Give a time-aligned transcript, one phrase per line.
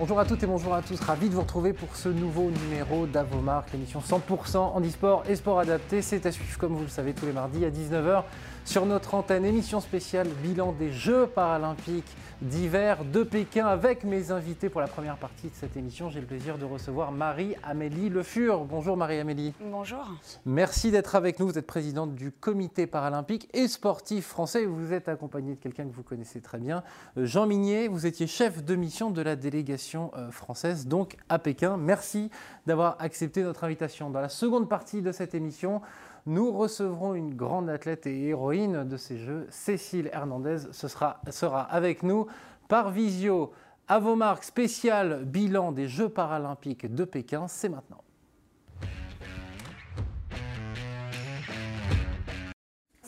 [0.00, 3.04] Bonjour à toutes et bonjour à tous, ravi de vous retrouver pour ce nouveau numéro
[3.04, 6.00] d'Avomark, l'émission 100% en e-sport et sport adapté.
[6.00, 8.22] C'est à suivre comme vous le savez tous les mardis à 19h
[8.64, 9.44] sur notre antenne.
[9.44, 15.16] Émission spéciale bilan des Jeux paralympiques d'hiver de Pékin avec mes invités pour la première
[15.16, 16.08] partie de cette émission.
[16.08, 18.64] J'ai le plaisir de recevoir Marie-Amélie Le Fur.
[18.64, 19.52] Bonjour Marie-Amélie.
[19.60, 20.06] Bonjour.
[20.46, 21.48] Merci d'être avec nous.
[21.48, 24.64] Vous êtes présidente du comité paralympique et sportif français.
[24.64, 26.82] Vous êtes accompagnée de quelqu'un que vous connaissez très bien,
[27.18, 27.88] euh, Jean Minier.
[27.88, 31.76] Vous étiez chef de mission de la délégation euh, française, donc à Pékin.
[31.76, 32.30] Merci
[32.66, 34.08] d'avoir accepté notre invitation.
[34.10, 35.82] Dans la seconde partie de cette émission,
[36.26, 40.58] nous recevrons une grande athlète et héroïne de ces Jeux, Cécile Hernandez.
[40.72, 42.26] Ce sera, sera avec nous
[42.66, 43.52] par visio.
[43.86, 48.02] À vos marques, spécial bilan des Jeux paralympiques de Pékin, c'est maintenant.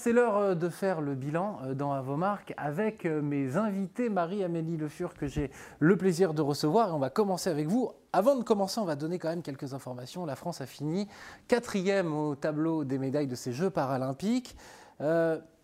[0.03, 4.77] C'est l'heure euh, de faire le bilan euh, dans Avomark avec euh, mes invités, Marie-Amélie
[4.77, 6.89] Le Fur, que j'ai le plaisir de recevoir.
[6.89, 7.89] Et on va commencer avec vous.
[8.13, 10.27] Avant de commencer, on va donner quand même quelques informations.
[10.27, 11.07] La France a fini
[11.47, 14.57] quatrième au tableau des médailles de ces Jeux paralympiques.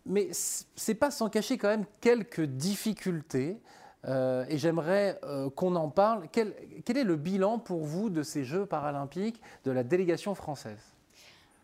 [0.06, 3.60] Mais c'est pas sans cacher quand même quelques difficultés.
[4.06, 5.20] et j'aimerais
[5.54, 6.28] qu'on en parle.
[6.32, 6.54] Quel,
[6.86, 10.80] est le bilan pour vous de ces Jeux paralympiques de la délégation française?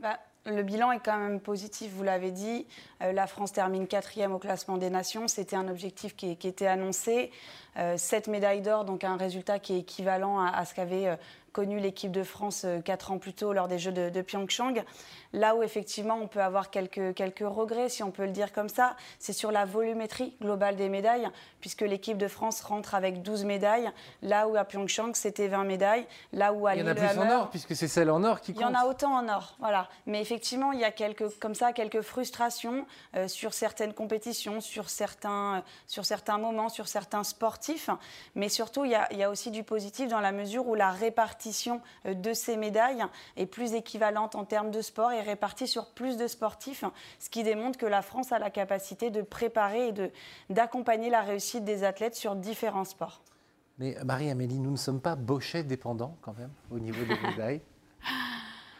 [0.00, 2.66] Bah, le bilan est quand même positif, vous l'avez dit.
[3.02, 5.26] Euh, la France termine quatrième au classement des nations.
[5.26, 7.30] C'était un objectif qui, était annoncé.
[7.78, 11.16] Euh, sept médailles d'or, donc un résultat qui est équivalent à, ce qu'avait euh,
[11.54, 14.84] connu l'équipe de France quatre ans plus tôt lors des Jeux de, de Pyeongchang.
[15.32, 18.68] Là où effectivement on peut avoir quelques, quelques regrets, si on peut le dire comme
[18.68, 21.28] ça, c'est sur la volumétrie globale des médailles,
[21.60, 23.90] puisque l'équipe de France rentre avec 12 médailles,
[24.22, 27.18] là où à Pyeongchang c'était 20 médailles, là où à Il y en a plus
[27.18, 28.62] en or, puisque c'est celle en or qui compte.
[28.62, 29.88] Il y en a autant en or, voilà.
[30.06, 32.86] Mais effectivement, il y a quelques, comme ça quelques frustrations
[33.16, 37.90] euh, sur certaines compétitions, sur certains, euh, sur certains moments, sur certains sportifs.
[38.34, 40.74] Mais surtout, il y, a, il y a aussi du positif dans la mesure où
[40.74, 41.43] la répartition
[42.06, 43.04] euh, de ces médailles
[43.36, 46.84] est plus équivalente en termes de sport et réparti sur plus de sportifs,
[47.18, 49.94] ce qui démontre que la France a la capacité de préparer et
[50.50, 53.22] d'accompagner la réussite des athlètes sur différents sports.
[53.78, 57.60] Mais Marie-Amélie, nous ne sommes pas Bochet dépendants quand même au niveau des médailles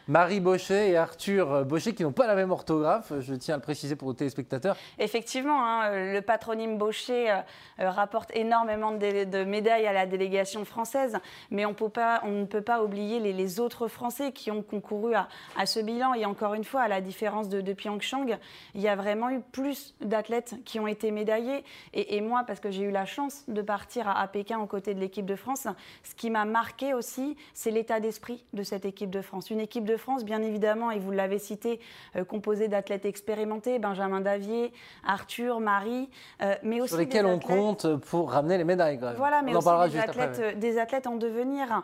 [0.07, 3.63] Marie Bochet et Arthur Bochet qui n'ont pas la même orthographe, je tiens à le
[3.63, 4.77] préciser pour vos téléspectateurs.
[4.99, 7.37] Effectivement, hein, le patronyme Bochet euh,
[7.81, 11.17] euh, rapporte énormément de, médailles à la délégation française,
[11.51, 16.15] mais on ne peut pas oublier les, autres Français qui ont concouru à, ce bilan.
[16.15, 18.39] Et encore une fois, à la différence de, de Pyeongchang,
[18.75, 21.65] il y a vraiment eu plus d'athlètes qui ont été médaillés.
[21.93, 24.95] Et, moi, parce que j'ai eu la chance de partir à, à Pékin aux côtés
[24.95, 25.67] de l'équipe de France,
[26.03, 29.51] ce qui m'a marqué aussi, c'est l'état d'esprit de cette équipe de France.
[29.51, 31.81] Une équipe de France, bien évidemment, et vous l'avez cité,
[32.17, 34.73] euh, composé d'athlètes expérimentés, Benjamin Davier,
[35.07, 36.09] Arthur, Marie,
[36.43, 38.99] euh, mais aussi sur lesquels on compte pour ramener les médailles.
[39.17, 41.83] Voilà, mais aussi des athlètes, euh, des athlètes, en devenir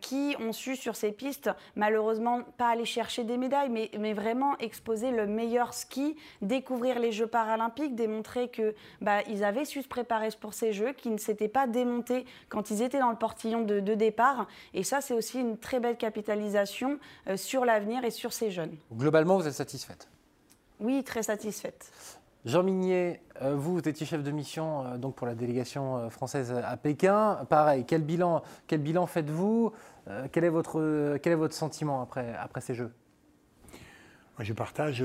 [0.00, 4.58] qui ont su sur ces pistes, malheureusement, pas aller chercher des médailles, mais, mais vraiment
[4.58, 9.88] exposer le meilleur ski, découvrir les Jeux paralympiques, démontrer que bah, ils avaient su se
[9.88, 13.60] préparer pour ces Jeux, qu'ils ne s'étaient pas démontés quand ils étaient dans le portillon
[13.60, 14.48] de, de départ.
[14.72, 16.98] Et ça, c'est aussi une très belle capitalisation euh,
[17.36, 18.76] sur l'avenir et sur ces jeunes.
[18.92, 20.08] Globalement, vous êtes satisfaite?
[20.80, 21.90] Oui, très satisfaite.
[22.44, 26.52] Jean Minier, euh, vous, vous étiez chef de mission euh, donc pour la délégation française
[26.52, 27.46] à Pékin.
[27.48, 29.72] Pareil, quel bilan, quel bilan faites-vous?
[30.32, 32.92] Quel, est votre, quel est votre sentiment après, après ces Jeux?
[34.38, 35.02] Je partage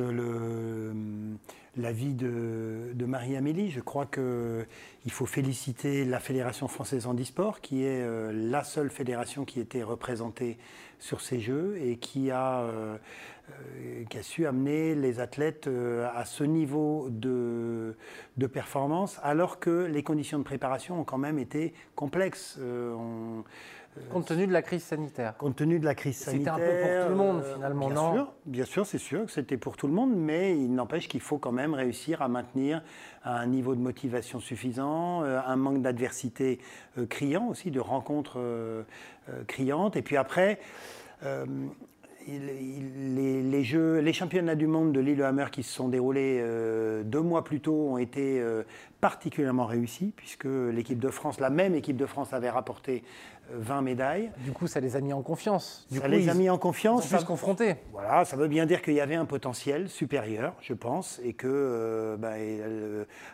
[1.77, 3.71] l'avis de, de Marie-Amélie.
[3.71, 9.61] Je crois qu'il faut féliciter la Fédération française handisport, qui est la seule fédération qui
[9.61, 10.57] était représentée
[10.99, 12.97] sur ces Jeux et qui a, euh,
[13.49, 17.95] euh, qui a su amener les athlètes euh, à ce niveau de,
[18.37, 22.59] de, performance, alors que les conditions de préparation ont quand même été complexes.
[24.11, 25.35] Compte tenu de la crise sanitaire.
[25.37, 26.55] Compte tenu de la crise sanitaire.
[26.55, 29.25] C'était un peu pour tout le monde finalement, bien non sûr, Bien sûr, c'est sûr
[29.25, 32.27] que c'était pour tout le monde, mais il n'empêche qu'il faut quand même réussir à
[32.27, 32.83] maintenir
[33.25, 36.59] un niveau de motivation suffisant, un manque d'adversité
[37.09, 38.39] criant aussi, de rencontres
[39.47, 39.95] criantes.
[39.95, 40.59] Et puis après,
[41.25, 41.45] euh,
[42.27, 47.43] les, jeux, les championnats du monde de Lillehammer qui se sont déroulés euh, deux mois
[47.43, 48.63] plus tôt ont été euh,
[49.01, 53.03] particulièrement réussis, puisque l'équipe de France, la même équipe de France, avait rapporté
[53.51, 54.31] 20 médailles.
[54.43, 55.87] Du coup, ça les a mis en confiance.
[55.89, 57.05] Du ça les a mis en confiance.
[57.05, 57.77] Ils sont plus confrontés.
[57.93, 62.15] Voilà, ça veut bien dire qu'il y avait un potentiel supérieur, je pense, et que
[62.19, 62.33] bah,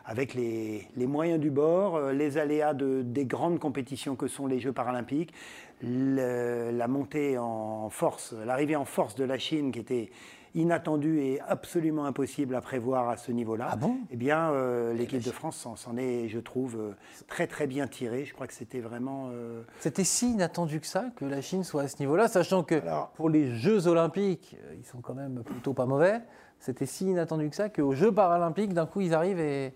[0.06, 4.72] avec les, moyens du bord, les aléas de, des grandes compétitions que sont les Jeux
[4.72, 5.34] paralympiques,
[5.82, 10.10] la montée en force, l'arrivée en force de la Chine qui était
[10.56, 13.98] inattendu et absolument impossible à prévoir à ce niveau-là, ah bon?
[14.10, 14.54] eh bien,
[14.94, 16.96] l'équipe de France s'en est, je trouve,
[17.28, 18.24] très très bien tirée.
[18.24, 19.32] Je crois que c'était vraiment.
[19.80, 22.82] C'était si inattendu que ça que la Chine soit à ce niveau-là, sachant que
[23.16, 26.22] pour les Jeux Olympiques, ils sont quand même plutôt pas mauvais.
[26.60, 29.74] C'était si inattendu que ça qu'aux Jeux Paralympiques, d'un coup, ils arrivent et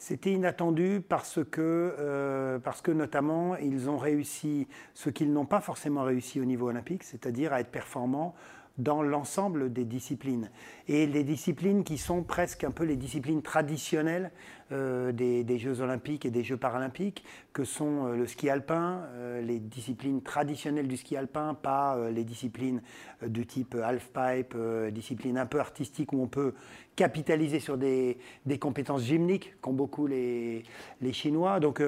[0.00, 5.60] c'était inattendu parce que, euh, parce que notamment ils ont réussi ce qu'ils n'ont pas
[5.60, 8.34] forcément réussi au niveau olympique, c'est-à-dire à être performants
[8.78, 10.50] dans l'ensemble des disciplines.
[10.88, 14.32] Et les disciplines qui sont presque un peu les disciplines traditionnelles
[14.72, 19.42] euh, des, Jeux olympiques et des Jeux paralympiques, que sont euh, le ski alpin, euh,
[19.42, 22.80] les disciplines traditionnelles du ski alpin, pas les disciplines
[23.26, 24.56] du type halfpipe,
[24.92, 26.54] disciplines un peu artistiques où on peut
[26.94, 28.18] capitaliser sur des,
[28.60, 30.62] compétences gymniques qu'ont beaucoup les,
[31.00, 31.58] les Chinois.
[31.58, 31.82] Donc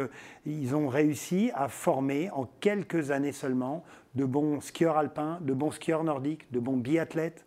[0.44, 3.84] ils ont réussi à former en quelques années seulement
[4.14, 7.44] de bons skieurs alpins, de bons skieurs nordiques, de bons biathlètes,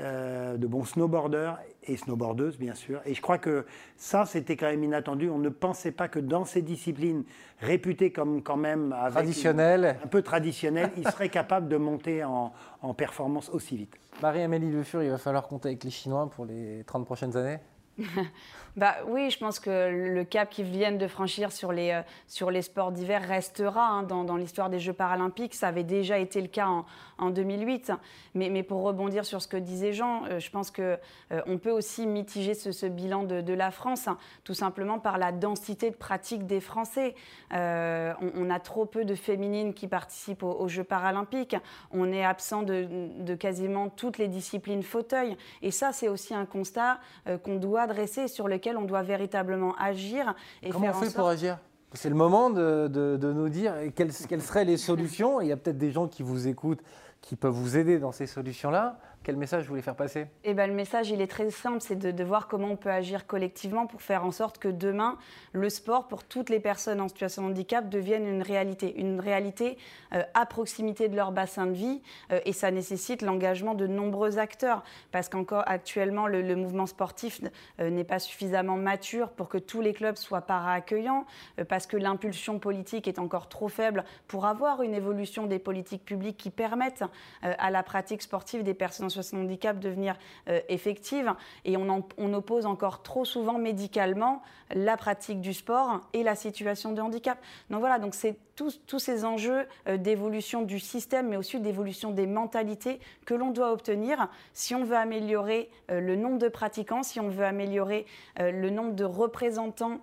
[0.00, 3.00] euh, de bons snowboarders et snowboardeuses, bien sûr.
[3.06, 3.64] Et je crois que
[3.96, 5.30] ça, c'était quand même inattendu.
[5.30, 7.22] On ne pensait pas que dans ces disciplines
[7.60, 12.52] réputées comme quand même traditionnelles, un peu traditionnelles, ils seraient capables de monter en,
[12.96, 13.94] performance aussi vite.
[14.20, 17.58] Marie-Amélie Le Fur, il va falloir compter avec les Chinois pour les 30 prochaines années
[18.76, 22.50] bah oui, je pense que le cap qu'ils viennent de franchir sur les, euh, sur
[22.50, 25.54] les sports d'hiver restera hein, dans, l'histoire des Jeux paralympiques.
[25.54, 26.84] Ça avait déjà été le cas en,
[27.18, 27.92] en 2008.
[28.34, 31.58] Mais, mais, pour rebondir sur ce que disait Jean, euh, je pense qu'on euh, on
[31.58, 35.96] peut aussi mitiger ce, bilan de, la France, hein, tout simplement par la densité de
[35.96, 37.14] pratique des Français.
[37.52, 41.56] on, a trop peu de féminines qui participent aux, Jeux paralympiques.
[41.92, 45.36] On est absent de, de, quasiment toutes les disciplines fauteuil.
[45.62, 46.98] Et ça, c'est aussi un constat
[47.44, 50.34] qu'on doit dresser sur lequel on doit véritablement agir.
[50.62, 51.58] Et Comment on fait pour agir?
[51.92, 55.40] C'est le moment de, de, nous dire quelles, quelles, seraient les solutions.
[55.40, 56.82] Il y a peut-être des gens qui vous écoutent,
[57.20, 58.98] qui peuvent vous aider dans ces solutions-là.
[59.24, 60.26] Quel message vous voulez faire passer?
[60.44, 63.26] Eh ben, Le message, il est très simple, c'est de, voir comment on peut agir
[63.26, 65.16] collectivement pour faire en sorte que demain,
[65.52, 69.00] le sport, pour toutes les personnes en situation de handicap, devienne une réalité.
[69.00, 69.78] Une réalité
[70.12, 72.02] euh, à proximité de leur bassin de vie.
[72.32, 74.84] Euh, et ça nécessite l'engagement de nombreux acteurs.
[75.10, 77.40] Parce qu'encore actuellement, le, mouvement sportif
[77.80, 81.24] euh, n'est pas suffisamment mature pour que tous les clubs soient para-accueillants.
[81.68, 86.36] parce que l'impulsion politique est encore trop faible pour avoir une évolution des politiques publiques
[86.36, 87.04] qui permettent
[87.42, 90.16] à la pratique sportive des personnes de handicap devenir
[90.48, 91.32] euh, effective.
[91.64, 94.42] Et on, on, oppose encore trop souvent médicalement
[94.74, 97.38] la pratique du sport et la situation de handicap.
[97.70, 102.10] Donc voilà, donc c'est tous, tous, ces enjeux euh, d'évolution du système, mais aussi d'évolution
[102.10, 107.02] des mentalités que l'on doit obtenir si on veut améliorer euh, le nombre de pratiquants,
[107.02, 108.06] si on veut améliorer
[108.38, 110.00] le nombre de représentants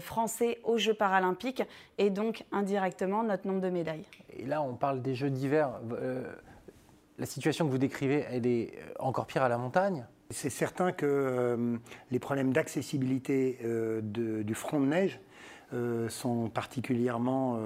[0.00, 1.62] français aux Jeux paralympiques
[1.98, 4.04] et donc indirectement notre nombre de médailles.
[4.36, 5.70] Et là, on parle des Jeux d'hiver
[7.22, 10.04] la situation que vous décrivez, elle est euh, encore pire à la montagne?
[10.30, 11.76] C'est certain que euh,
[12.10, 15.20] les problèmes d'accessibilité euh, du front de neige
[16.10, 17.58] sont particulièrement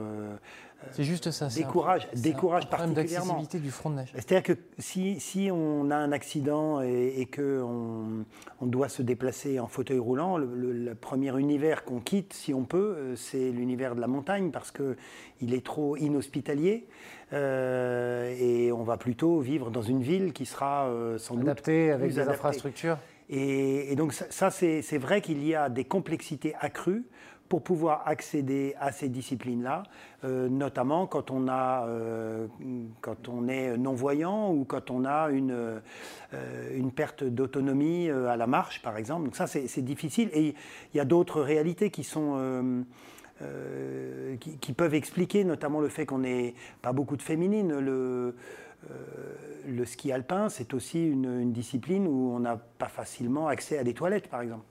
[0.92, 1.48] c'est juste ça.
[1.48, 4.12] Décourage, un, décourage un problème d'accessibilité du front de neige.
[4.14, 8.24] C'est-à-dire que si, si, on a un accident et, et qu'on
[8.60, 13.14] on doit se déplacer en fauteuil roulant, le, premier univers qu'on quitte, si on peut,
[13.16, 16.86] c'est l'univers de la montagne parce qu'il est trop inhospitalier.
[17.32, 22.12] Euh, et on va plutôt vivre dans une ville qui sera euh, sans adaptée avec
[22.12, 22.98] des infrastructures.
[23.28, 27.04] Et, et donc ça, ça c'est vrai qu'il y a des complexités accrues
[27.48, 29.84] pour pouvoir accéder à ces disciplines-là,
[30.24, 31.88] euh, notamment quand on, a,
[33.00, 35.80] quand on est non-voyant ou quand on a une,
[36.74, 39.24] une perte d'autonomie à la marche, par exemple.
[39.24, 40.30] Donc ça, c'est difficile.
[40.32, 40.54] Et
[40.92, 42.84] il y a d'autres réalités qui sont
[43.42, 47.70] euh, qui, peuvent expliquer notamment le fait qu'on n'ait pas beaucoup de féminines.
[47.70, 48.32] Euh,
[49.68, 53.92] le ski alpin, c'est aussi une, discipline où on n'a pas facilement accès à des
[53.92, 54.64] toilettes, par exemple.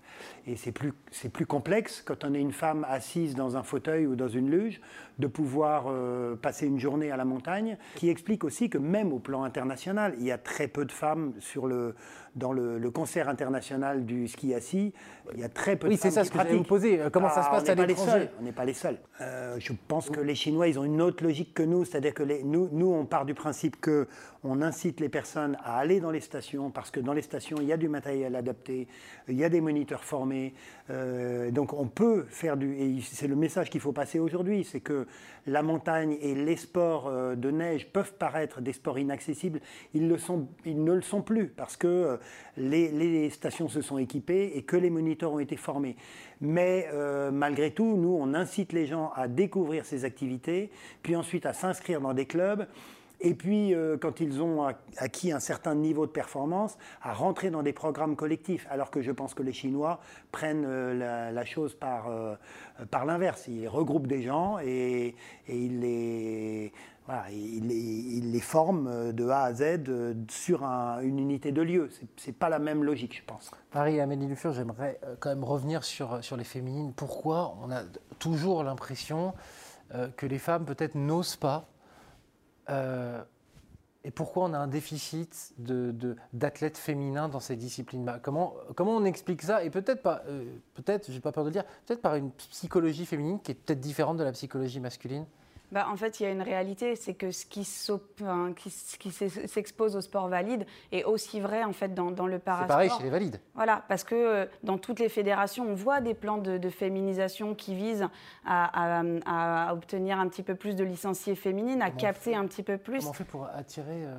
[0.47, 0.93] Et c'est plus,
[1.33, 4.81] plus complexe quand on est une femme assise dans un fauteuil ou dans une luge
[5.19, 9.19] de pouvoir euh, passer une journée à la montagne, qui explique aussi que même au
[9.19, 11.95] plan international, il y a très peu de femmes sur le,
[12.35, 14.93] dans le, concert international du ski assis.
[15.33, 15.95] Il y a très peu de femmes.
[15.95, 16.99] Oui, c'est ça ce que je vous poser.
[17.11, 18.97] Comment ça se ah, passe à l'étranger On n'est pas les seuls.
[19.21, 21.85] Euh, je pense que les Chinois, ils ont une autre logique que nous.
[21.85, 24.07] C'est-à-dire que les, nous, nous, on part du principe que
[24.45, 27.67] on incite les personnes à aller dans les stations parce que dans les stations, il
[27.67, 28.87] y a du matériel adapté,
[29.27, 30.53] il y a des moniteurs formés.
[30.89, 32.73] Euh, donc on peut faire du...
[32.75, 35.07] Et c'est le message qu'il faut passer aujourd'hui, c'est que
[35.47, 39.59] la montagne et les sports euh, de neige peuvent paraître des sports inaccessibles.
[39.93, 42.17] Ils, le sont, ils ne le sont plus parce que euh,
[42.57, 45.95] les, stations se sont équipées et que les moniteurs ont été formés.
[46.41, 46.87] Mais
[47.31, 50.69] malgré tout, nous, on incite les gens à découvrir ces activités,
[51.01, 52.67] puis ensuite à s'inscrire dans des clubs
[53.25, 54.65] et puis euh, quand ils ont
[54.97, 59.11] acquis un certain niveau de performance, à rentrer dans des programmes collectifs, alors que je
[59.11, 59.99] pense que les Chinois
[60.31, 62.09] prennent la, chose par,
[62.91, 63.47] par l'inverse.
[63.47, 65.15] Ils regroupent des gens et,
[65.47, 66.71] ils les
[67.05, 71.89] voilà, il, les forme euh, de A à Z euh, sur une unité de lieu.
[72.17, 73.51] Ce n'est pas la même logique, je pense.
[73.75, 76.93] Marie Amélie Lufur, j'aimerais euh, quand même revenir sur, sur les féminines.
[76.95, 77.83] Pourquoi on a
[78.19, 79.33] toujours l'impression
[80.17, 81.67] que les femmes peut-être n'osent pas
[82.69, 89.05] et pourquoi on a un déficit d'athlètes de, féminins dans ces disciplines comment, comment on
[89.05, 89.63] explique ça?
[89.63, 90.23] Et peut-être pas,
[90.75, 93.79] peut-être, j'ai pas peur de le dire, peut-être par une psychologie féminine qui est peut-être
[93.79, 95.25] différente de la psychologie masculine?
[95.75, 100.29] Bah, en fait, il y a une réalité, c'est que ce qui s'expose au sport
[100.29, 102.67] valide est aussi vrai en fait dans, le parasport.
[102.67, 103.41] C'est pareil chez les valides.
[103.55, 107.75] Voilà, parce que euh, dans toutes les fédérations, on voit des plans de, féminisation qui
[107.75, 108.07] visent
[108.45, 112.99] à, obtenir un petit peu plus de licenciés féminines, à capter un petit peu plus.
[112.99, 114.15] Comment on fait pour attirer euh,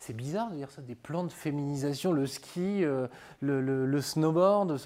[0.00, 3.08] c'est bizarre de dire ça, des plans de féminisation, le ski, euh,
[3.40, 4.76] le, snowboard.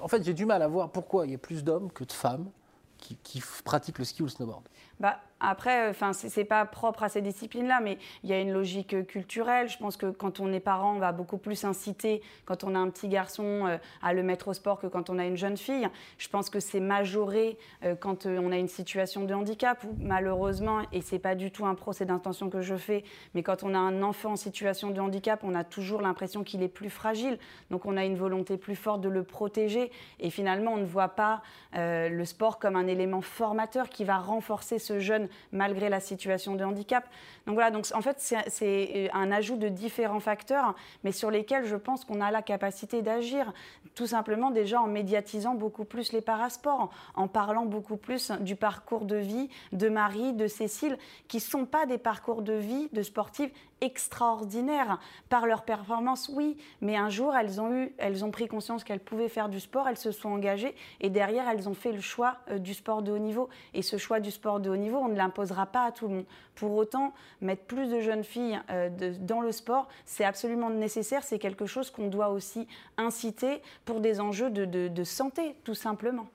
[0.00, 2.12] en fait, j'ai du mal à voir pourquoi il y a plus d'hommes que de
[2.12, 2.52] femmes
[3.00, 4.68] qui, qui, pratiquent le ski ou le snowboard?
[4.98, 8.52] Bah, après, euh, enfin, c'est pas propre à ces disciplines-là, mais il y a une
[8.52, 9.68] logique euh, culturelle.
[9.68, 12.78] Je pense que quand on est parent, on va beaucoup plus inciter quand on a
[12.78, 15.56] un petit garçon euh, à le mettre au sport que quand on a une jeune
[15.56, 15.88] fille.
[16.18, 17.56] Je pense que c'est majoré
[18.00, 22.04] quand on a une situation de handicap malheureusement, et c'est pas du tout un procès
[22.04, 23.04] d'intention que je fais,
[23.34, 26.62] mais quand on a un enfant en situation de handicap, on a toujours l'impression qu'il
[26.62, 27.38] est plus fragile.
[27.70, 29.90] Donc on a une volonté plus forte de le protéger.
[30.18, 31.42] Et finalement, on ne voit pas
[31.74, 36.64] le sport comme un élément formateur qui va renforcer ce jeune malgré la situation de
[36.64, 37.04] handicap.
[37.46, 41.64] Donc voilà, donc en fait c'est euh, un ajout de différents facteurs, mais sur lesquels
[41.64, 43.52] je pense qu'on a la capacité d'agir,
[43.94, 49.04] tout simplement déjà en médiatisant beaucoup plus les parasports, en parlant beaucoup plus du parcours
[49.04, 53.02] de vie de Marie, de Cécile, qui ne sont pas des parcours de vie de
[53.02, 58.48] sportives extraordinaires par leur performance, oui, mais un jour elles ont eu, elles ont pris
[58.48, 61.92] conscience qu'elles pouvaient faire du sport, elles se sont engagées et derrière elles ont fait
[61.92, 63.48] le choix euh, du sport de haut niveau.
[63.74, 66.14] Et ce choix du sport de haut niveau, on ne l'imposera pas à tout le
[66.14, 66.26] monde.
[66.54, 71.38] Pour autant, mettre plus de jeunes filles euh, dans le sport, c'est absolument nécessaire, c'est
[71.38, 76.26] quelque chose qu'on doit aussi inciter pour des enjeux de, santé, tout simplement.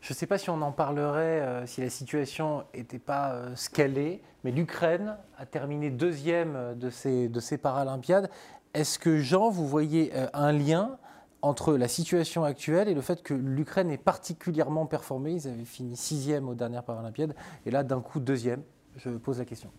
[0.00, 3.56] Je ne sais pas si on en parlerait euh, si la situation n'était pas euh,
[3.56, 8.30] scalée, mais l'Ukraine a terminé deuxième de ces, de ces Paralympiades.
[8.74, 10.98] Est-ce que, Jean, vous voyez un lien
[11.42, 15.32] entre la situation actuelle et le fait que l'Ukraine est particulièrement performée?
[15.32, 17.34] Ils avaient fini sixième aux dernières Paralympiades,
[17.64, 18.62] et là, d'un coup, deuxième.
[18.96, 19.70] Je pose la question.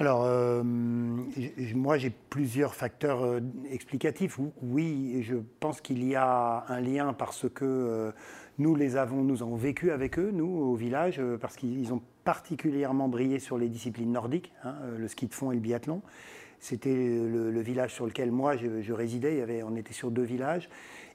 [0.00, 4.38] Alors, euh, moi, j'ai plusieurs facteurs euh, explicatifs.
[4.62, 8.12] Oui, je pense qu'il y a un lien parce que euh,
[8.58, 13.08] nous les avons, nous avons vécu avec eux, nous, au village, parce qu'ils ont particulièrement
[13.08, 16.02] brillé sur les disciplines nordiques, hein, le ski de fond et le biathlon.
[16.60, 19.62] C'était le, village sur lequel moi je, résidais.
[19.62, 20.68] On était sur deux villages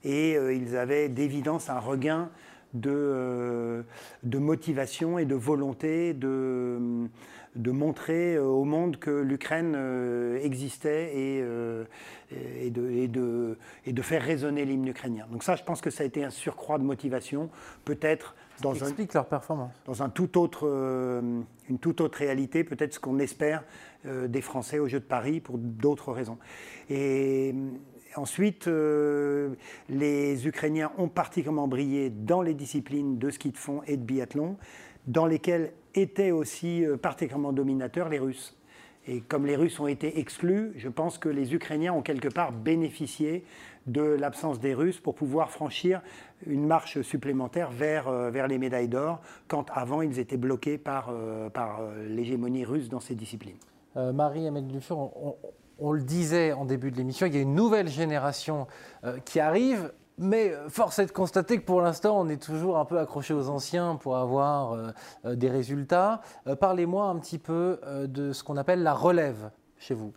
[0.06, 2.30] et ils avaient d'évidence un regain
[2.74, 3.84] de,
[4.24, 7.10] de motivation et de volonté de
[7.56, 11.86] de montrer euh, au monde que l'Ukraine euh, existait euh,
[12.32, 15.28] et, de, et, de, faire résonner l'hymne ukrainien.
[15.32, 17.50] Donc ça, je pense que ça a été un surcroît de motivation,
[17.86, 19.72] peut-être dans, un, leur performance.
[19.86, 20.68] dans un tout autre,
[21.70, 23.64] une toute autre réalité, peut-être ce qu'on espère
[24.06, 26.38] des Français aux Jeux de Paris pour d'autres raisons.
[26.90, 27.56] Et
[28.16, 28.70] ensuite,
[29.90, 34.58] les Ukrainiens ont particulièrement brillé dans les disciplines de ski de fond et de biathlon,
[35.08, 38.58] dans lesquelles étaient aussi euh, particulièrement dominateurs les Russes.
[39.06, 42.54] Et comme les Russes ont été exclus, je pense que les Ukrainiens ont quelque part
[42.54, 43.44] bénéficié
[43.86, 46.02] de l'absence des Russes pour pouvoir franchir
[46.48, 51.10] une marche supplémentaire vers, euh, vers les médailles d'or, quand avant ils étaient bloqués par,
[51.10, 53.58] euh, par l'hégémonie russe dans ces disciplines.
[53.96, 55.36] Marie-Amélie Dufur, on,
[55.78, 58.66] on, le disait en début de l'émission, il y a une nouvelle génération
[59.24, 59.92] qui arrive.
[60.18, 63.34] Mais euh, force est de constater que pour l'instant, on est toujours un peu accroché
[63.34, 64.92] aux anciens pour avoir euh,
[65.26, 66.22] euh, des résultats.
[66.60, 70.14] Parlez-moi un petit peu de ce qu'on appelle la relève chez vous.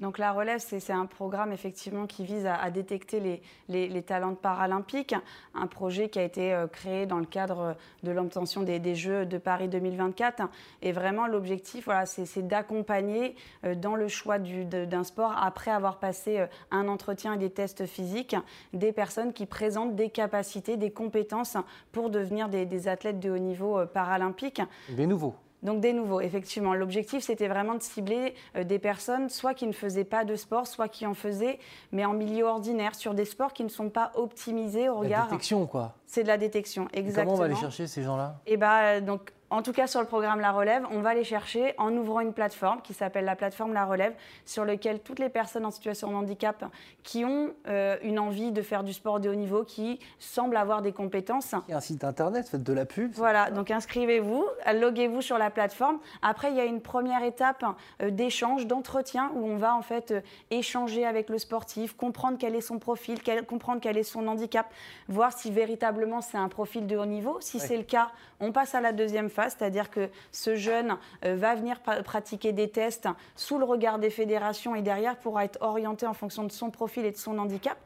[0.00, 5.14] Donc la relève, c'est un programme effectivement qui vise à, détecter les, talents paralympiques,
[5.54, 9.38] un projet qui a été euh, créé dans le cadre de l'obtention des, Jeux de
[9.38, 10.42] Paris 2024.
[10.82, 13.34] Et vraiment l'objectif, voilà, c'est d'accompagner
[13.64, 17.86] euh, dans le choix d'un sport après avoir passé euh, un entretien et des tests
[17.86, 18.36] physiques
[18.72, 21.56] des personnes qui présentent des capacités, des compétences
[21.92, 24.62] pour devenir des, des athlètes de haut niveau paralympiques.
[24.90, 25.34] Des nouveaux.
[25.66, 26.74] Donc des nouveaux, effectivement.
[26.74, 30.68] L'objectif, c'était vraiment de cibler euh, des personnes, soit qui ne faisaient pas de sport,
[30.68, 31.58] soit qui en faisaient,
[31.90, 35.24] mais en milieu ordinaire, sur des sports qui ne sont pas optimisés au regard.
[35.24, 35.94] La détection, quoi.
[36.06, 37.24] C'est de la détection, exactement.
[37.24, 38.36] comment on va aller chercher ces gens-là?
[38.46, 38.56] Eh
[39.00, 42.20] donc en tout cas sur le programme La Relève, on va les chercher en ouvrant
[42.20, 46.10] une plateforme qui s'appelle la plateforme La Relève, sur laquelle toutes les personnes en situation
[46.10, 46.64] de handicap
[47.02, 50.82] qui ont euh, une envie de faire du sport de haut niveau, qui semblent avoir
[50.82, 51.54] des compétences.
[51.68, 53.12] Il y a un site internet, faites de la pub.
[53.14, 55.98] Voilà, donc inscrivez-vous, loguez-vous sur la plateforme.
[56.22, 57.64] Après, il y a une première étape
[58.02, 62.54] euh, d'échange, d'entretien, où on va en fait euh, échanger avec le sportif, comprendre quel
[62.54, 64.66] est son profil, comprendre quel est son handicap,
[65.08, 67.38] voir si véritablement c'est un profil de haut niveau.
[67.40, 68.10] Si c'est le cas,
[68.40, 73.08] on passe à la deuxième c'est-à-dire que ce jeune euh, va venir pratiquer des tests
[73.34, 77.04] sous le regard des fédérations et derrière pourra être orienté en fonction de son profil
[77.04, 77.78] et de son handicap.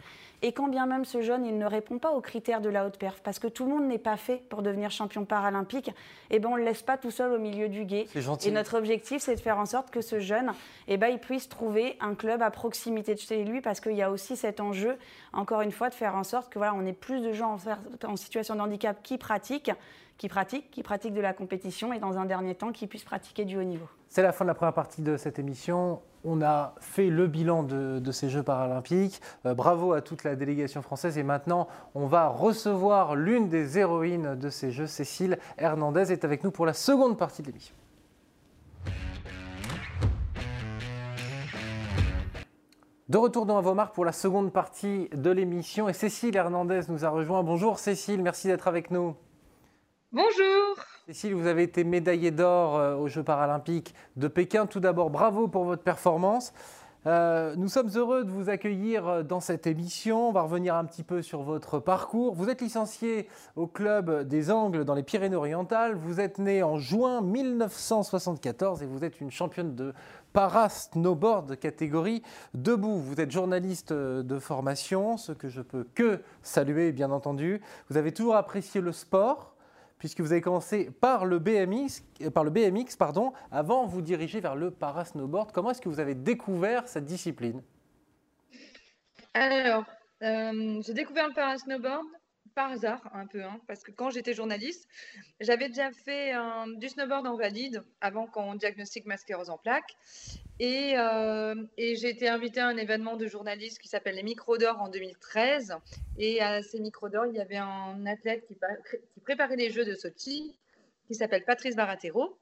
[0.43, 2.99] Et quand bien même ce jeune il ne répond pas aux critères de la haute
[2.99, 5.91] perf, parce que tout le monde n'est pas fait pour devenir champion paralympique,
[6.31, 8.07] eh ben on ne le laisse pas tout seul au milieu du guet.
[8.45, 10.53] Et notre objectif, c'est de faire en sorte que ce jeune
[10.89, 14.03] eh ben, il puisse trouver un club à proximité de chez lui, parce qu'il y
[14.03, 14.97] a aussi cet enjeu,
[15.33, 17.59] encore une fois, de faire en sorte que voilà, on ait plus de gens
[18.05, 19.73] en situation de handicap qui pratiquent
[20.21, 23.47] qui pratiquent, qui pratiquent de la compétition et dans un dernier temps qui puissent pratiquer
[23.47, 23.89] du haut niveau.
[24.11, 26.03] C'est la fin de la première partie de cette émission.
[26.25, 29.23] On a fait le bilan de, ces Jeux paralympiques.
[29.47, 31.17] Euh, bravo à toute la délégation française.
[31.17, 36.45] Et maintenant, on va recevoir l'une des héroïnes de ces Jeux, Cécile Hernandez, est avec
[36.45, 37.75] nous pour la seconde partie de l'émission.
[43.09, 45.89] De retour dans marques pour la seconde partie de l'émission.
[45.89, 47.43] Et Cécile Hernandez nous a rejoint.
[47.43, 49.17] Bonjour Cécile, merci d'être avec nous.
[50.13, 50.75] Bonjour.
[51.07, 54.67] Cécile, vous avez été médaillée d'or euh, aux Jeux paralympiques de Pékin.
[54.67, 56.53] Tout d'abord, bravo pour votre performance.
[57.07, 60.31] Euh, nous sommes heureux de vous accueillir euh, dans cette émission.
[60.31, 62.35] On va revenir un petit peu sur votre parcours.
[62.35, 65.95] Vous êtes licenciée au club des Angles dans les Pyrénées-Orientales.
[65.95, 69.95] Vous êtes née en juin 1974 et vous êtes une championne de
[70.33, 72.99] para-snowboard catégorie debout.
[72.99, 77.61] Vous êtes journaliste de formation, ce que je peux que saluer, bien entendu.
[77.89, 79.55] Vous avez toujours apprécié le sport
[80.01, 82.03] puisque vous avez commencé par le BMX,
[82.35, 85.53] par le BMX pardon, avant vous diriger vers le parasnowboard.
[85.53, 87.63] Comment est-ce que vous avez découvert cette discipline?
[89.35, 89.85] Alors,
[90.23, 92.07] euh, j'ai découvert le parasnowboard
[92.61, 94.87] par hasard un peu, hein, parce que quand j'étais journaliste,
[95.41, 96.35] j'avais déjà fait
[96.77, 99.97] du snowboard en valide avant qu'on diagnostique ma sclérose en plaques.
[100.59, 104.79] Et, euh, j'ai été invitée à un événement de journalistes qui s'appelle les Micros d'Or
[104.79, 105.75] en 2013.
[106.19, 108.55] Et à ces Micros d'Or, il y avait un athlète qui,
[109.15, 110.55] qui préparait les Jeux de Sochi,
[111.07, 112.37] qui s'appelle Patrice Baratero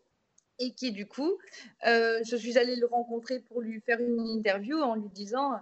[0.59, 1.39] et qui du coup,
[1.87, 5.53] euh, je suis allée le rencontrer pour lui faire une interview en lui disant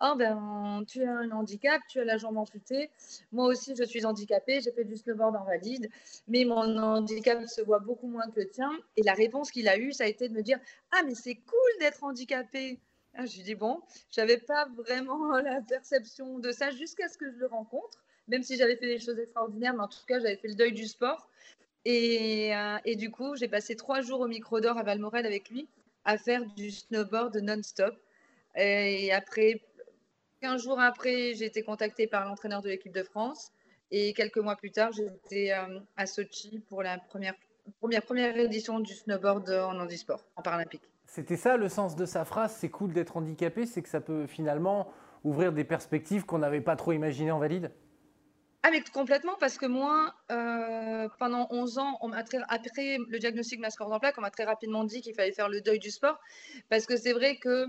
[0.00, 2.90] oh ben, tu as un handicap, tu as la jambe amputée.
[3.32, 5.90] Moi aussi, je suis handicapée, j'ai fait du snowboard invalide,
[6.28, 8.70] mais mon handicap se voit beaucoup moins que le tien.
[8.96, 10.58] Et la réponse qu'il a eue, ça a été de me dire
[10.92, 12.80] Ah, mais c'est cool d'être handicapé.
[13.14, 17.18] Ah, je lui dis Bon, je n'avais pas vraiment la perception de ça jusqu'à ce
[17.18, 20.18] que je le rencontre, même si j'avais fait des choses extraordinaires, mais en tout cas,
[20.20, 21.28] j'avais fait le deuil du sport.
[21.86, 25.66] Euh, et du coup, j'ai passé trois jours au micro d'or à Valmorel avec lui
[26.04, 27.94] à faire du snowboard non-stop.
[28.56, 29.62] Et après
[30.40, 33.52] 15 jours après, j'ai été contactée par l'entraîneur de l'équipe de France.
[33.90, 37.34] Et quelques mois plus tard, j'étais euh, à Sochi pour la première,
[37.80, 40.82] première, première édition du snowboard en handisport, en paralympique.
[41.06, 44.26] C'était ça le sens de sa phrase, c'est cool d'être handicapé, c'est que ça peut
[44.26, 44.92] finalement
[45.24, 47.72] ouvrir des perspectives qu'on n'avait pas trop imaginées en valide?
[48.62, 53.62] Ah mais complètement, parce que moi, euh, pendant 11 ans, on après le diagnostic de
[53.62, 55.90] ma sclérose en plaques, on m'a très rapidement dit qu'il fallait faire le deuil du
[55.90, 56.20] sport,
[56.68, 57.66] parce que c'est vrai que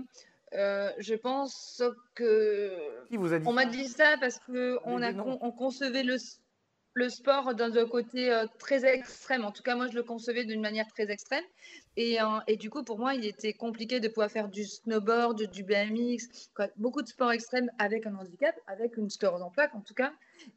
[0.54, 1.82] euh, je pense
[2.14, 2.72] que.
[3.46, 5.02] On m'a dit ça parce qu'on
[5.40, 6.16] on concevait le,
[6.94, 9.44] le sport dans un côté euh, très extrême.
[9.44, 11.44] En tout cas, moi, je le concevais d'une manière très extrême.
[11.96, 15.50] Et, euh, et, du coup, pour moi, il était compliqué de pouvoir faire du snowboard,
[15.50, 19.94] du BMX, beaucoup de sports extrêmes avec un handicap, avec une en plaques en tout
[19.94, 20.12] cas.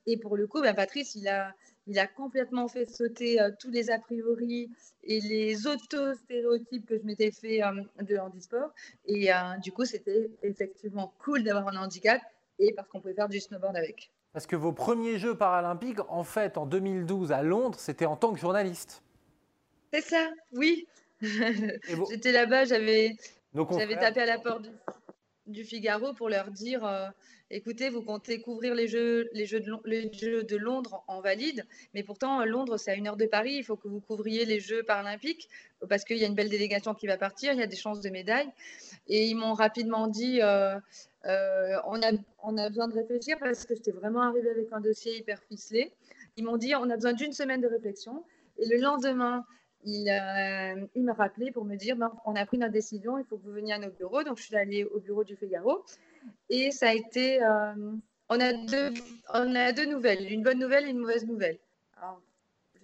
[0.07, 1.53] Et pour le coup, ben, Patrice, il a,
[1.87, 4.69] il a complètement fait sauter euh, tous les a priori
[5.03, 7.61] et les auto-stéréotypes que je m'étais fait
[8.01, 8.71] de handisport.
[9.05, 9.29] Et
[9.61, 12.19] du coup, c'était effectivement cool d'avoir un handicap
[12.57, 14.11] et parce qu'on pouvait faire du snowboard avec.
[14.33, 18.33] Parce que vos premiers Jeux paralympiques, en fait, en 2012 à Londres, c'était en tant
[18.33, 19.01] que journaliste.
[19.93, 20.87] C'est ça, oui.
[21.21, 23.15] J'étais là-bas, j'avais
[23.53, 24.69] tapé à la porte du,
[25.53, 27.07] Figaro pour leur dire euh,
[27.51, 32.77] écoutez, vous comptez couvrir les Jeux, les jeux, de, Londres en valide, mais pourtant, Londres,
[32.77, 35.47] c'est à une heure de Paris, il faut que vous couvriez les Jeux paralympiques
[35.87, 38.01] parce qu'il y a une belle délégation qui va partir, il y a des chances
[38.01, 38.49] de médailles.
[39.07, 40.75] Et ils m'ont rapidement dit euh,
[41.25, 45.41] euh, on a besoin de réfléchir parce que j'étais vraiment arrivée avec un dossier hyper
[45.43, 45.91] ficelé.
[46.37, 48.23] Ils m'ont dit on a besoin d'une semaine de réflexion.
[48.57, 49.45] Et le lendemain,
[49.85, 53.25] il, euh, il m'a rappelé pour me dire ben, on a pris notre décision, il
[53.25, 54.23] faut que vous veniez à nos bureaux.
[54.23, 55.83] Donc je suis allée au bureau du Figaro.
[56.49, 57.41] Et ça a été.
[57.43, 57.93] Euh,
[58.29, 58.53] on, a
[59.71, 61.59] deux, nouvelles, une bonne nouvelle et une mauvaise nouvelle.
[61.97, 62.19] Alors,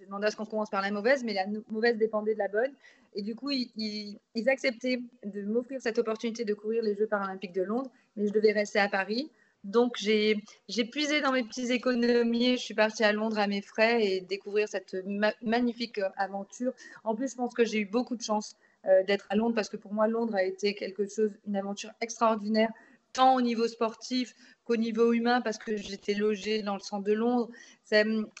[0.04, 2.72] demandais à ce qu'on commence par la mauvaise, mais la mauvaise dépendait de la bonne.
[3.14, 7.62] Et du coup, ils, acceptaient de m'offrir cette opportunité de courir les Jeux paralympiques de
[7.62, 9.30] Londres, mais je devais rester à Paris.
[9.64, 10.42] Donc, j'ai
[10.90, 12.56] puisé dans mes petites économies.
[12.56, 14.96] Je suis partie à Londres à mes frais et découvrir cette
[15.40, 16.72] magnifique aventure.
[17.04, 19.68] En plus, je pense que j'ai eu beaucoup de chance euh, d'être à Londres parce
[19.68, 22.72] que pour moi, Londres a été quelque chose, une aventure extraordinaire,
[23.12, 27.12] tant au niveau sportif qu'au niveau humain parce que j'étais logée dans le centre de
[27.12, 27.48] Londres.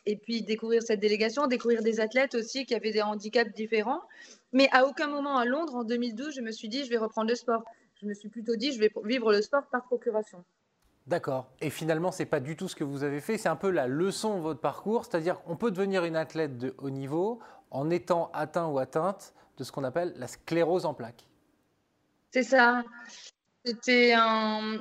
[0.06, 4.02] Et puis découvrir cette délégation, découvrir des athlètes aussi qui avaient des handicaps différents.
[4.52, 7.28] Mais à aucun moment à Londres, en 2012, je me suis dit, je vais reprendre
[7.28, 7.62] le sport.
[8.00, 10.44] Je me suis plutôt dit, je vais vivre le sport par procuration.
[11.06, 11.50] D'accord.
[11.60, 13.36] Et finalement, ce n'est pas du tout ce que vous avez fait.
[13.36, 15.04] C'est un peu la leçon de votre parcours.
[15.04, 19.64] C'est-à-dire qu'on peut devenir une athlète de haut niveau en étant atteint ou atteinte de
[19.64, 21.26] ce qu'on appelle la sclérose en plaques.
[22.30, 22.84] C'est ça.
[23.64, 24.14] C'était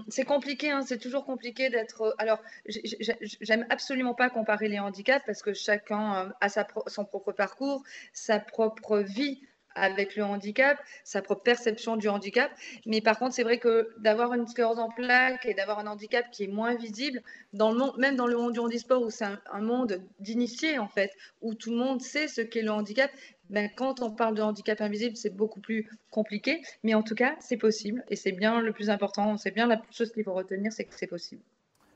[0.10, 0.81] C'est compliqué, hein.
[0.81, 2.15] c'est toujours compliqué d'être.
[2.17, 7.31] Alors, j'aime absolument pas comparer les handicaps parce que chacun euh, a sa son propre
[7.31, 9.43] parcours, sa propre vie
[9.75, 12.51] avec le handicap, sa propre perception du handicap.
[12.86, 16.29] Mais par contre, c'est vrai que d'avoir une sclérose en plaques et d'avoir un handicap
[16.31, 17.21] qui est moins visible,
[17.97, 21.71] même dans le monde du handisport, où c'est un, monde d'initiés, en fait, où tout
[21.71, 23.12] le monde sait ce qu'est le handicap,
[23.49, 26.62] ben, quand on parle de handicap invisible, c'est beaucoup plus compliqué.
[26.84, 28.03] Mais en tout cas, c'est possible.
[28.10, 30.95] Et c'est bien le plus important, c'est bien la chose qu'il faut retenir, c'est que
[30.95, 31.41] c'est possible.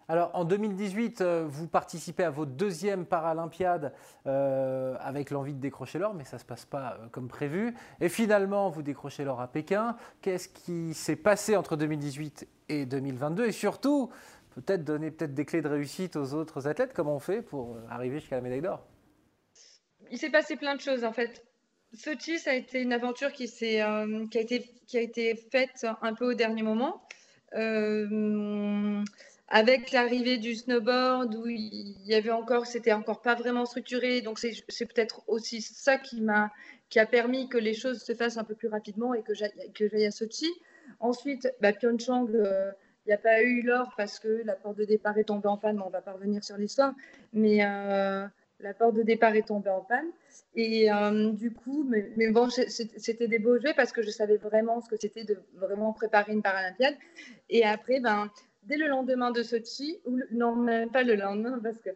[0.07, 3.91] Alors en 2018, euh, vous participez à votre deuxième Paralympiade
[4.27, 7.73] euh, avec l'envie de décrocher l'or, mais ça ne se passe pas euh, comme prévu.
[7.99, 9.97] Et finalement, vous décrochez l'or à Pékin.
[10.21, 14.11] Qu'est-ce qui s'est passé entre 2018 et 2022 Et surtout,
[14.53, 16.93] peut-être donner peut-être des clés de réussite aux autres athlètes.
[16.93, 18.85] Comment on fait pour arriver jusqu'à la médaille d'or?
[20.11, 21.43] Il s'est passé plein de choses en fait.
[21.93, 26.13] Sochi, ça a été une aventure qui, qui, a été, qui a été faite un
[26.13, 27.01] peu au dernier moment
[29.47, 34.21] avec l'arrivée du snowboard où il y avait encore, c'était encore pas vraiment structuré.
[34.21, 36.51] Donc c'est peut-être aussi ça qui m'a
[36.89, 40.05] qui a permis que les choses se fassent un peu plus rapidement et que j'aille
[40.05, 40.51] à Sochi.
[40.99, 42.71] Ensuite, bah, Pyeongchang, euh,
[43.05, 45.57] il n'y a pas eu l'or parce que la porte de départ est tombée en
[45.57, 45.81] panne.
[45.81, 46.93] on va pas revenir sur l'histoire,
[47.33, 48.25] mais euh,
[48.59, 50.07] la porte de départ est tombée en panne.
[50.55, 54.37] Et euh, du coup, mais, mais bon, c'était des beaux jeux parce que je savais
[54.37, 56.95] vraiment ce que c'était de vraiment préparer une Paralympiade.
[57.49, 58.29] Et après, ben,
[58.65, 61.89] dès le lendemain de Sochi, ou non, même pas le lendemain, parce que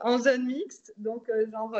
[0.00, 1.76] en zone mixte, donc euh, genre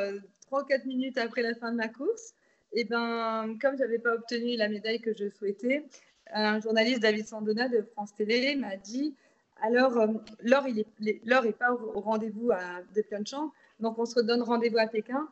[0.50, 2.34] 3-4 euh, minutes après la fin de ma course,
[2.72, 5.84] et ben comme j'avais pas obtenu la médaille que je souhaitais,
[6.32, 9.14] un journaliste David Sandona de France Télé m'a dit
[9.62, 10.08] alors euh,
[10.42, 12.50] l'or il est pas au, rendez-vous
[12.94, 15.28] de Pyeongchang, donc on se redonne rendez-vous à Pékin.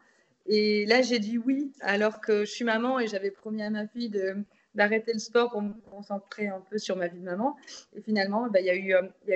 [0.47, 3.87] Et là j'ai dit oui alors que je suis maman et j'avais promis à ma
[3.87, 4.37] fille de
[4.75, 7.57] d'arrêter le sport pour me concentrer un peu sur ma vie de maman.
[7.95, 9.31] Et finalement, bah, il y, a eu, euh, y,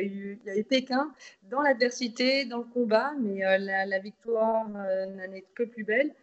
[0.47, 1.13] y a eu Pékin
[1.51, 6.15] dans l'adversité, dans le combat, mais euh, la, victoire euh, n'en est que plus belle.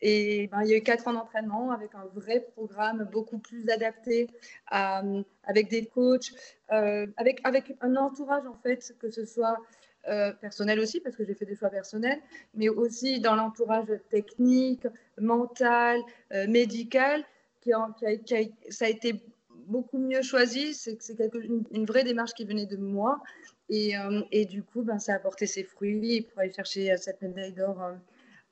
[0.00, 3.68] Et ben, il y a eu quatre ans d'entraînement avec un vrai programme beaucoup plus
[3.70, 4.26] adapté,
[4.66, 6.32] avec des coachs,
[6.68, 9.56] avec, avec un entourage en fait, que ce soit
[10.40, 12.18] personnel aussi, parce que j'ai fait des choix personnels,
[12.54, 14.88] mais aussi dans l'entourage technique,
[15.20, 16.00] mental,
[16.48, 17.24] médical,
[18.70, 19.22] ça a été
[19.66, 20.74] beaucoup mieux choisi.
[20.74, 20.98] C'est
[21.34, 23.20] une, une, vraie démarche qui venait de moi.
[23.68, 27.22] Et, euh, et du coup, ben, ça a apporté ses fruits pour aller chercher cette
[27.22, 27.94] médaille d'or euh,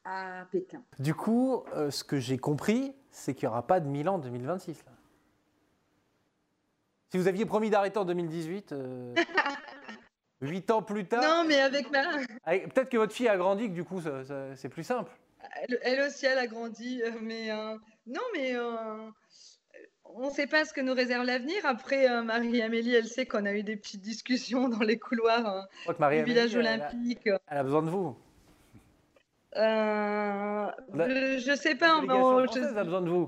[0.05, 0.83] à Pékin.
[0.99, 4.19] Du coup, euh, ce que j'ai compris, c'est qu'il n'y aura pas de Milan en
[4.19, 4.85] 2026.
[7.11, 8.75] Si vous aviez promis d'arrêter en 2018,
[10.43, 11.23] huit ans plus tard.
[11.23, 12.05] Non, mais avec ma.
[12.47, 14.01] Peut-être que votre fille a grandi, que du coup,
[14.55, 15.11] c'est plus simple.
[15.83, 17.51] Elle, aussi, elle a grandi, mais
[18.11, 19.11] non, mais euh,
[20.05, 21.65] on ne sait pas ce que nous réserve l'avenir.
[21.65, 26.09] Après, euh, Marie-Amélie, elle sait qu'on a eu des petites discussions dans les couloirs euh,
[26.09, 27.29] du village olympique.
[27.47, 28.17] Elle a, besoin de vous.
[29.55, 32.01] je ne sais pas.
[32.01, 33.27] je, a besoin de vous.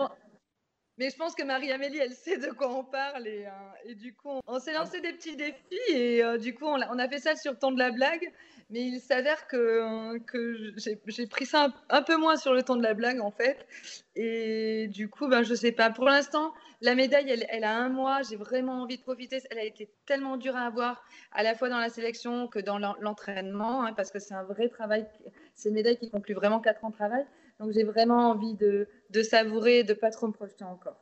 [1.03, 3.27] Mais je pense que Marie-Amélie, elle sait de quoi on parle.
[3.27, 3.49] Et,
[3.87, 5.59] et du coup, on, s'est lancé des petits défis.
[5.88, 8.31] Et du coup, on a, fait ça sur le ton de la blague.
[8.71, 10.73] Mais il s'avère que, que
[11.07, 13.67] j'ai pris ça un, peu moins sur le ton de la blague, en fait.
[14.15, 15.91] Et du coup, ben, je ne sais pas.
[15.91, 18.23] Pour l'instant, la médaille, elle, elle, a un mois.
[18.23, 19.43] J'ai vraiment envie de profiter.
[19.51, 22.79] Elle a été tellement dure à avoir, à la fois dans la sélection que dans
[22.79, 25.05] l'entraînement, hein, parce que c'est un vrai travail.
[25.57, 27.27] C'est une médaille qui conclut vraiment quatre ans de travail.
[27.62, 28.88] Donc, j'ai vraiment envie de,
[29.22, 30.96] savourer de ne pas trop me projeter encore.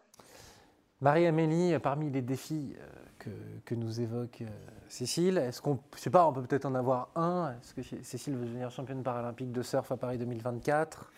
[1.01, 2.87] Marie-Amélie, parmi les défis euh,
[3.19, 3.31] que,
[3.65, 4.49] que nous évoque euh,
[4.87, 8.37] Cécile, est-ce qu'on, je sais pas, on peut peut-être en avoir un Est-ce que Cécile
[8.37, 11.11] veut devenir championne paralympique de surf à Paris 2024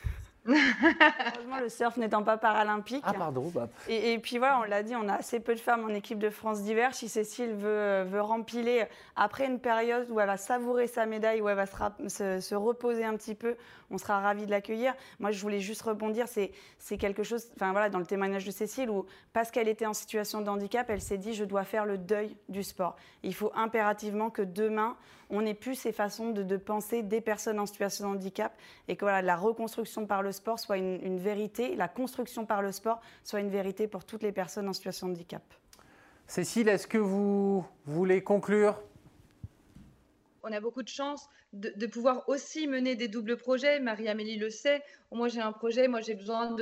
[0.47, 3.05] Heureusement, le surf n'étant pas paralympique.
[3.07, 3.51] Ah, pardon.
[3.55, 3.69] Bah.
[3.89, 6.31] Et, puis voilà, on l'a dit, on a assez peu de femmes en équipe de
[6.31, 6.95] France d'hiver.
[6.95, 11.49] Si Cécile veut, veut rempiler après une période où elle va savourer sa médaille, où
[11.49, 13.57] elle va se, se, reposer un petit peu,
[13.91, 14.95] on sera ravis de l'accueillir.
[15.21, 18.91] Moi, je voulais juste rebondir, c'est quelque chose, enfin voilà, dans le témoignage de Cécile,
[18.91, 21.99] où parce qu'elle était en situation de handicap, elle s'est dit, je dois faire le
[21.99, 22.97] deuil du sport.
[23.23, 24.97] Il faut impérativement que demain,
[25.31, 28.53] on n'ait plus ces façons de, de, penser des personnes en situation de handicap
[28.89, 32.73] et que voilà, la reconstruction par le sport soit une, vérité, la construction par le
[32.73, 35.43] sport soit une vérité pour toutes les personnes en situation de handicap.
[36.27, 38.81] Cécile, est-ce que vous voulez conclure?
[40.45, 43.79] On a beaucoup de chance de, pouvoir aussi mener des doubles projets.
[43.79, 44.83] Marie-Amélie le sait.
[45.11, 46.57] Moi, j'ai un projet, moi, j'ai besoin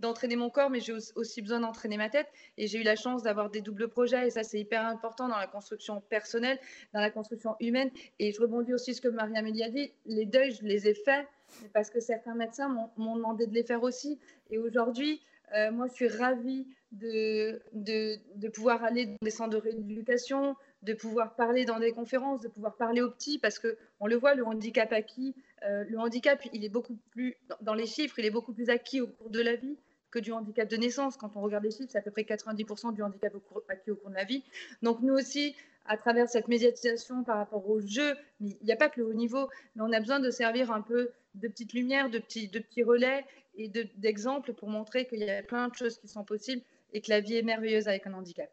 [0.00, 2.28] d'entraîner mon corps, mais j'ai aussi besoin d'entraîner ma tête.
[2.56, 4.28] Et j'ai eu la chance d'avoir des doubles projets.
[4.28, 6.58] Et ça, c'est hyper important dans la construction personnelle,
[6.94, 7.90] dans la construction humaine.
[8.18, 9.92] Et je rebondis aussi sur ce que Marie-Amélie a dit.
[10.06, 11.26] Les deuils, je les ai faits
[11.72, 14.18] parce que certains médecins m'ont demandé de les faire aussi.
[14.50, 15.20] Et aujourd'hui,
[15.54, 20.94] euh, moi, je suis ravie de, de, pouvoir aller dans des centres de rééducation, de
[20.94, 24.34] pouvoir parler dans des conférences, de pouvoir parler aux petits, parce que on le voit,
[24.34, 25.34] le handicap acquis,
[25.64, 29.00] euh, le handicap, il est beaucoup plus, dans les chiffres, il est beaucoup plus acquis
[29.00, 29.76] au cours de la vie
[30.10, 31.16] que du handicap de naissance.
[31.16, 33.32] Quand on regarde les chiffres, c'est à peu près 90% du handicap
[33.68, 34.44] acquis au cours de la vie.
[34.82, 35.54] Donc nous aussi,
[35.86, 39.14] à travers cette médiatisation par rapport au jeu, il n'y a pas que le haut
[39.14, 42.58] niveau, mais on a besoin de servir un peu de petites lumières, de petits, de
[42.58, 43.24] petits relais
[43.56, 47.10] et d'exemples pour montrer qu'il y a plein de choses qui sont possibles et que
[47.10, 48.50] la vie est merveilleuse avec un handicap.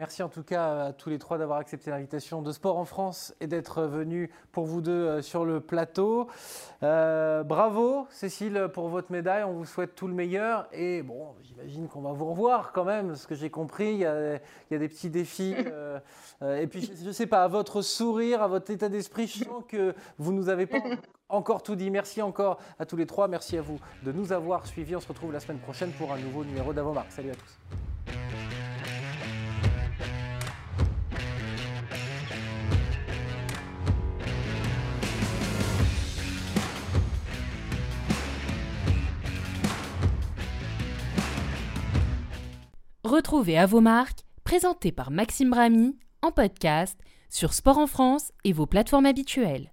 [0.00, 3.34] Merci en tout cas à tous les trois d'avoir accepté l'invitation de Sport en France
[3.38, 6.26] et d'être venus pour vous deux euh, sur le plateau.
[6.82, 11.86] Euh, bravo Cécile pour votre médaille, on vous souhaite tout le meilleur et bon, j'imagine
[11.86, 14.38] qu'on va vous revoir quand même, ce que j'ai compris, il y, a,
[14.70, 15.54] des petits défis.
[16.42, 19.44] Euh, et puis je ne sais pas, à votre sourire, à votre état d'esprit, je
[19.44, 20.78] sens que vous nous avez pas
[21.30, 21.90] encore tout dit.
[21.90, 24.96] Merci encore à tous les trois, merci à vous de nous avoir suivis.
[24.96, 27.10] On se retrouve la semaine prochaine pour un nouveau numéro d'Avomarque.
[27.12, 27.58] Salut à tous.
[43.04, 48.52] Retrouvez à vos marques, présenté par Maxime Bramy, en podcast sur Sport en France et
[48.52, 49.72] vos plateformes habituelles.